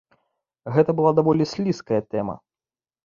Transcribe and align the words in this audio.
Гэта 0.77 0.95
была 0.99 1.11
даволі 1.19 1.49
слізкая 1.53 2.01
тэма. 2.15 2.35